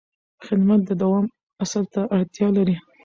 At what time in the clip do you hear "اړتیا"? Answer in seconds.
2.15-2.47